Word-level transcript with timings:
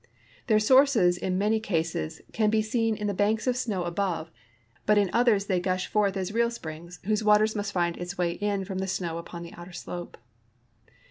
Their 0.47 0.57
sources 0.59 1.15
in 1.15 1.37
many 1.37 1.59
cases 1.59 2.21
can 2.33 2.49
be 2.49 2.63
seen 2.63 2.95
in 2.95 3.05
the 3.05 3.13
banks 3.13 3.45
of 3.45 3.55
snow 3.55 3.83
above, 3.83 4.31
but 4.87 4.97
in 4.97 5.11
others 5.13 5.45
they 5.45 5.59
gush 5.59 5.85
forth 5.85 6.17
as 6.17 6.33
real 6.33 6.49
springs 6.49 6.99
whose 7.03 7.23
water 7.23 7.45
must 7.55 7.71
find 7.71 7.97
its 7.97 8.17
way 8.17 8.31
in 8.31 8.65
from 8.65 8.79
the 8.79 8.87
snow 8.87 9.19
upon 9.19 9.43
the 9.43 9.53
outer 9.53 9.73
slope. 9.73 10.17